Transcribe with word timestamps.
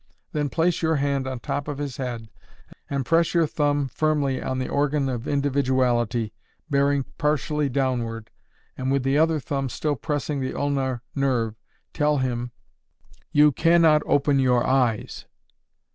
Then 0.31 0.49
place 0.49 0.81
your 0.81 0.95
hand 0.95 1.27
on 1.27 1.35
the 1.37 1.41
top 1.41 1.67
of 1.67 1.77
his 1.77 1.97
head 1.97 2.27
and 2.89 3.05
press 3.05 3.35
your 3.35 3.45
thumb 3.45 3.87
firmly 3.87 4.41
on 4.41 4.57
the 4.57 4.67
organ 4.67 5.07
of 5.07 5.27
Individuality, 5.27 6.33
bearing 6.71 7.05
partially 7.19 7.69
downward, 7.69 8.31
and 8.75 8.91
with 8.91 9.03
the 9.03 9.19
other 9.19 9.39
thumb 9.39 9.69
still 9.69 9.95
pressing 9.95 10.39
the 10.39 10.55
ulnar 10.55 11.03
nerve, 11.13 11.53
tell 11.93 12.17
him 12.17 12.49
_you 13.31 13.55
can 13.55 13.83
not 13.83 14.01
open 14.07 14.39
your 14.39 14.65
eyes! 14.65 15.27